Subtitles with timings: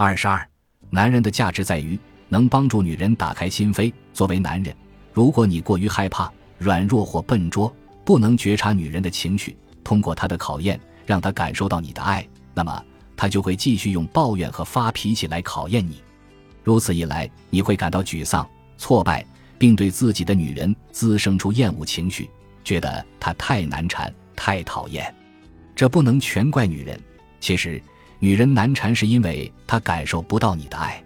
[0.00, 0.48] 二十二，
[0.90, 1.98] 男人的价值在于
[2.28, 3.92] 能帮助女人打开心扉。
[4.12, 4.72] 作为男人，
[5.12, 7.74] 如果你过于害怕、软弱或笨拙，
[8.04, 12.24] 不能觉察女人的情绪，通过她的考验让她感受到你的爱，
[12.54, 12.80] 那么
[13.16, 16.00] 她就会继续用抱怨和发脾气来考验你。
[16.62, 19.26] 如此一来，你会感到沮丧、挫败，
[19.58, 22.30] 并对自己的女人滋生出厌恶情绪，
[22.62, 25.12] 觉得她太难缠、太讨厌。
[25.74, 26.96] 这不能全怪女人，
[27.40, 27.82] 其实
[28.18, 31.02] 女人难缠是因为她感受不到你的爱。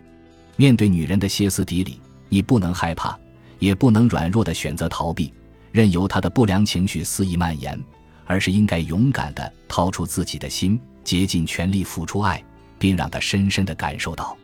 [0.57, 3.19] 面对女人的歇斯底里，你不能害怕，
[3.59, 5.33] 也不能软弱的选择逃避。
[5.71, 7.79] 任由她的不良情绪肆意蔓延，
[8.27, 12.43] 而是应该勇敢的掏出自己的心，竭尽全力付出爱，
[12.79, 14.37] 并让他深深的感受到。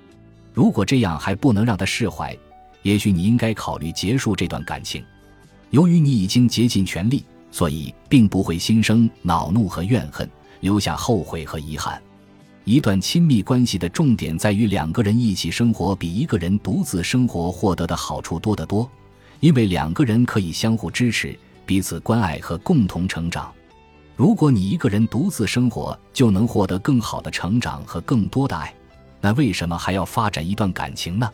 [0.54, 2.36] 如果这样还不能让他释怀，
[2.82, 5.04] 也许你应该考虑结束这段感情。
[5.70, 10.28] 由于你已经竭尽全力，所以并不会心生恼怒和怨恨，
[10.60, 12.00] 留下后悔和遗憾。
[12.68, 18.86] 一段亲密关系的重点在于两个人一起生活，比一个人独自生活获得的好处多得多。
[19.40, 23.50] 因为两个人可以相互支持、彼此关爱和共同成长。
[24.16, 28.74] 如果你一个人独自生活就能获得更好的成长和更多的爱，
[29.22, 31.26] 那为什么还要发展一段感情呢？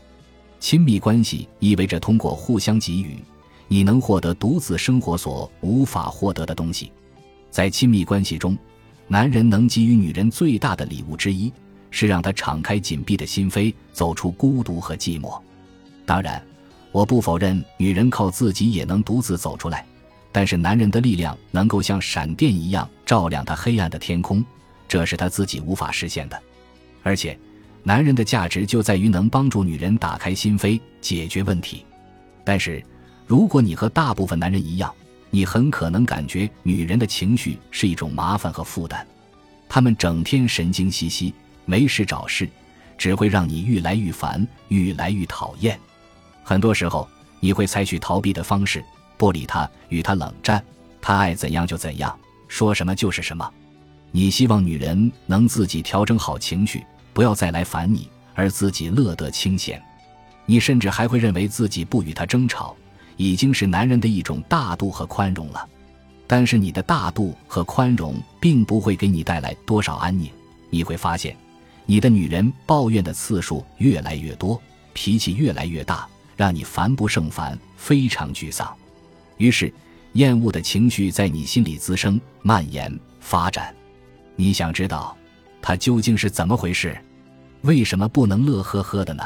[0.61, 3.19] 亲密关系意味着通过互相给予，
[3.67, 6.93] 你能获得独自生活所无法获得的东西。
[7.51, 8.57] 在亲密关系中，
[9.07, 11.53] 男人能给予女人最大的礼物之一，
[11.91, 15.41] 是让她敞开紧闭的心扉，走出孤独和寂寞。
[16.05, 16.43] 当然。
[16.93, 19.85] 我不否认女人靠自己也能独自走出来，
[20.31, 24.45] 但是男人的力量能够像闪电一样照亮她黑暗的天空，
[24.87, 26.41] 这是他自己无法实现的。
[27.03, 27.37] 而且，
[27.83, 31.85] 男人的价值就在于能帮助女人打开心扉，解决问题。
[32.45, 32.81] 但是，
[33.27, 34.95] 如果你和大部分男人一样，
[35.35, 39.05] 你很可能感觉女人的情绪是一种麻烦和负担，
[39.69, 42.49] 她们整天神经兮兮，没事找事，
[42.97, 45.77] 只会让你愈来愈烦，愈来愈讨厌。
[46.45, 47.09] 很多时候，
[47.41, 48.85] 你会采取逃避的方式，
[49.17, 50.65] 不理他，与他冷战，
[51.03, 52.17] 他爱怎样就怎样，
[52.47, 53.53] 说什么就是什么。
[54.13, 59.83] 你希望女人能自己调整好情绪，不要再来烦你，而自己乐得清闲。
[60.47, 62.77] 你甚至还会认为自己不与他争吵，
[63.17, 65.69] 已经是男人的一种大度和宽容了。
[66.27, 70.31] 但是你的大度和宽容并不会给你带来多少安宁。
[70.71, 71.37] 你会发现，
[71.87, 74.61] 你的女人抱怨的次数越来越多，
[74.93, 76.09] 脾气越来越大。
[76.37, 78.75] 让你烦不胜烦，非常沮丧，
[79.37, 79.73] 于是
[80.15, 83.73] 厌恶的情绪在你心里滋生、蔓延、发展。
[84.35, 85.17] 你想知道，
[85.63, 86.99] 它究竟是怎么回事？
[87.61, 89.23] 为什么不能乐呵呵的呢？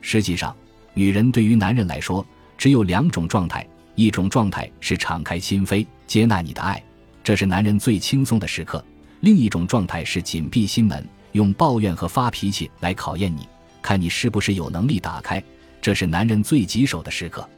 [0.00, 0.52] 实际上，
[0.94, 2.26] 女人对于男人来说
[2.56, 6.82] 只有两种状态：一种状态是敞开心扉，接纳你的爱，
[7.24, 8.82] 这是男人最轻松的时刻；
[9.20, 13.48] 另一种状态是紧闭心门，用抱怨和发脾气来考验你，
[13.80, 15.42] 看你是不是有能力打开。
[15.80, 17.48] 这是男人最棘手的时刻，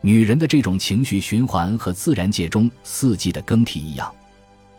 [0.00, 4.10] 女人的这种情绪循环和自然界中四季的更替一样，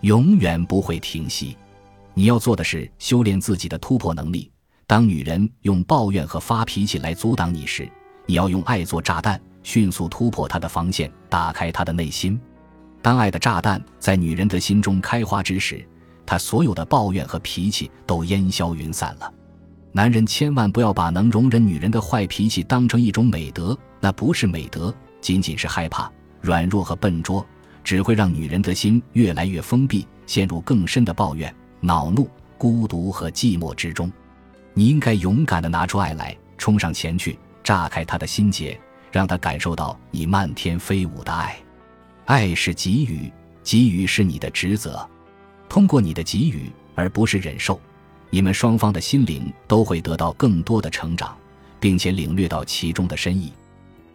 [0.02, 1.56] 永远不会停息。
[2.16, 4.50] 你要做的是修炼自己的突破能力。
[4.88, 7.88] 当女人用抱怨和发脾气来阻挡你时，
[8.26, 12.40] 你要用爱做炸弹，迅速突破他的防线，打开他的内心。
[13.02, 15.86] 当爱的炸弹在女人的心中开花之时，
[16.26, 19.30] 他所有的抱怨和脾气都烟消云散了。
[19.92, 27.46] 男人千万不要把能容忍女人的坏脾气当成一种美德，那不是美德，仅仅是害怕、软弱和笨拙，
[27.84, 34.10] 只会让女人的心越来越封闭，陷入更深的抱怨、恼怒、孤独和寂寞之中。
[34.74, 38.80] 你应该勇敢地拿出爱来，冲上前去，炸开她的心结，
[39.12, 41.58] 让他感受到你漫天飞舞的爱。
[42.26, 43.32] 爱是给予，
[43.64, 45.08] 给予是你的职责。
[45.70, 47.80] 通过你的给予，而不是忍受。
[48.30, 51.38] 你们双方的心灵都会得到更多的成长，
[51.80, 53.54] 并且领略到其中的深意。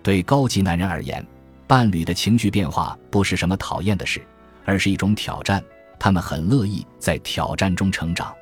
[0.02, 1.26] 对高级男人而言，
[1.66, 4.20] 伴侣的情绪变化不是什么讨厌的事，
[4.64, 5.62] 而是一种挑战。
[5.98, 8.34] 他们很乐意在挑战中成长。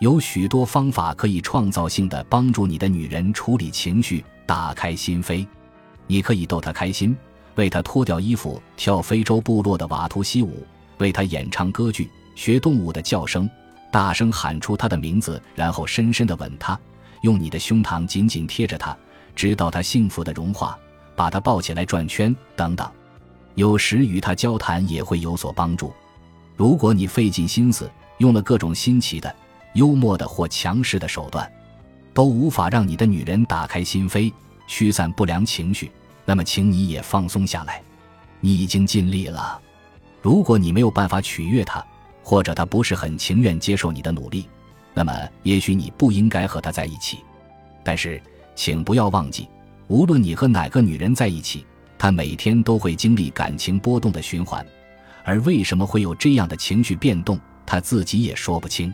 [0.00, 5.46] 有许多方法可以创造性的帮助你的女人处理情绪、打开心扉。
[6.12, 7.16] 你可以逗她开心，
[7.54, 10.62] 为她脱掉衣服跳非洲部落的瓦图西舞，
[10.98, 13.48] 为她演唱歌剧，学动物的叫声。
[13.90, 16.78] 大声喊出他的名字，然后深深的吻他，
[17.22, 18.94] 用你的胸膛紧紧贴着他，
[19.34, 20.78] 直到他幸福的融化，
[21.16, 22.86] 把他抱起来转圈等等。
[23.54, 25.94] 有时与他交谈也会有所帮助。
[26.58, 29.34] 如果你费尽心思，用了各种新奇的、
[29.72, 31.50] 幽默的或强势的手段，
[32.12, 34.30] 都无法让你的女人打开心扉，
[34.66, 35.90] 驱散不良情绪，
[36.24, 37.82] 那么请你也放松下来。
[38.40, 39.60] 你已经尽力了。
[40.20, 41.84] 如果你没有办法取悦她，
[42.22, 44.48] 或者他不是很情愿接受你的努力，
[44.94, 47.18] 那么也许你不应该和他在一起。
[47.84, 48.22] 但是，
[48.54, 49.48] 请不要忘记，
[49.88, 51.66] 无论你和哪个女人在一起，
[51.98, 54.64] 她每天都会经历感情波动的循环，
[55.24, 58.92] 而为什么会有这样的情绪变动，她自己也说不清。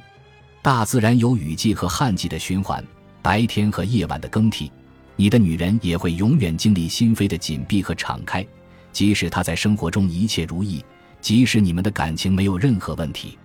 [0.62, 2.82] 大自然有雨季和旱季的循环，
[3.20, 4.72] 白天和夜晚的更替，
[5.20, 8.46] 你的女人也会永远经历心扉的紧闭和敞开。
[8.92, 10.80] 即使她在生活中一切如意，
[11.20, 13.36] 即使你们的感情没有任何问题，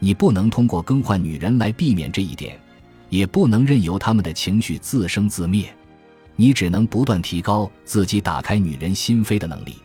[0.00, 2.58] 你不能通过更换女人来避免这一点，
[3.08, 5.72] 也不能任由他们的情绪自生自灭。
[6.34, 9.76] 你只能不断提高自己打开女人心扉的能力。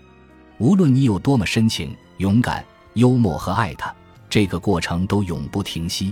[0.58, 3.94] 无论你有多么深情、勇敢、幽默和爱她，
[4.28, 6.12] 这个过程都永不停息。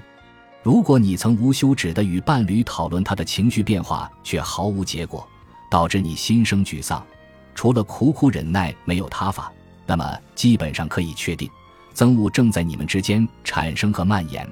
[0.65, 5.23] 如果你曾无休止地与伴侣讨论他的情绪变化，却毫无结果，
[5.69, 7.05] 导致你心生沮丧，
[7.53, 9.53] 除了苦苦忍耐没有他法，
[9.85, 11.47] 那么基本上可以确定，
[11.93, 14.43] 憎恶正在你们之间产生和蔓延。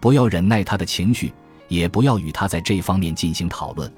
[0.00, 1.32] 不要忍耐他的情绪，
[1.68, 3.90] 也不要与他在这方面进行讨论。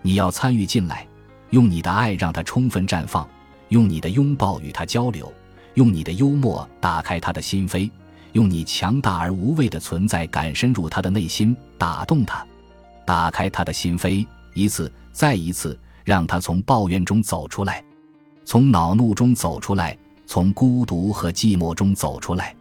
[0.00, 1.06] 你要参与进来，
[1.50, 3.28] 用你的爱让他充分绽放，
[3.68, 5.30] 用你的拥抱与他交流，
[5.74, 7.90] 用你的幽默打开他的心扉。
[8.36, 12.46] 用你强大而无畏的存在感深入他的内心，打动他，
[13.06, 17.82] 打开他的心扉，一次再一次，让他从抱怨中走出来，
[18.44, 19.96] 从恼怒中走出来，
[20.26, 22.54] 从孤独和寂寞中走出来。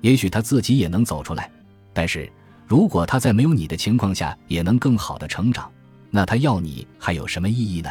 [0.00, 1.48] 也许他自己也能走出来，
[1.92, 2.28] 但是
[2.66, 5.70] 如果他在没有你的情况下也能更好的成长，
[6.10, 7.88] 那他要你还有什么意义呢？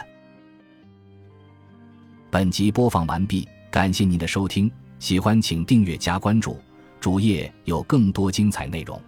[2.30, 4.70] 本集播放完毕，感谢您的收听，
[5.00, 6.60] 喜欢请订阅加关注。
[7.02, 9.02] 主页有更多精彩内容。